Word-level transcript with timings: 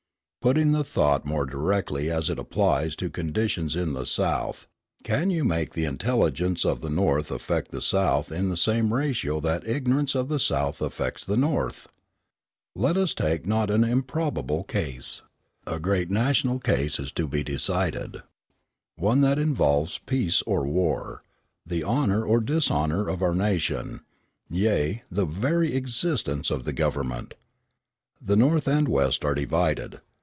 Putting 0.43 0.71
the 0.71 0.83
thought 0.83 1.23
more 1.23 1.45
directly 1.45 2.09
as 2.09 2.27
it 2.27 2.39
applies 2.39 2.95
to 2.95 3.11
conditions 3.11 3.75
in 3.75 3.93
the 3.93 4.07
South, 4.07 4.65
can 5.03 5.29
you 5.29 5.43
make 5.43 5.73
the 5.73 5.85
intelligence 5.85 6.65
of 6.65 6.81
the 6.81 6.89
North 6.89 7.29
affect 7.29 7.69
the 7.69 7.79
South 7.79 8.31
in 8.31 8.49
the 8.49 8.57
same 8.57 8.91
ratio 8.91 9.39
that 9.39 9.61
the 9.61 9.75
ignorance 9.75 10.15
of 10.15 10.29
the 10.29 10.39
South 10.39 10.81
affects 10.81 11.23
the 11.23 11.37
North? 11.37 11.89
Let 12.75 12.97
us 12.97 13.13
take 13.13 13.45
a 13.45 13.47
not 13.49 13.69
improbable 13.69 14.63
case: 14.63 15.21
A 15.67 15.79
great 15.79 16.09
national 16.09 16.57
case 16.57 16.99
is 16.99 17.11
to 17.11 17.27
be 17.27 17.43
decided, 17.43 18.17
one 18.95 19.21
that 19.21 19.37
involves 19.37 19.99
peace 19.99 20.41
or 20.47 20.65
war, 20.65 21.21
the 21.67 21.83
honour 21.83 22.25
or 22.25 22.39
dishonour 22.41 23.07
of 23.09 23.21
our 23.21 23.35
nation, 23.35 23.99
yea, 24.49 25.03
the 25.11 25.25
very 25.27 25.75
existence 25.75 26.49
of 26.49 26.63
the 26.63 26.73
government. 26.73 27.35
The 28.19 28.35
North 28.35 28.67
and 28.67 28.87
West 28.87 29.23
are 29.23 29.35
divided. 29.35 30.01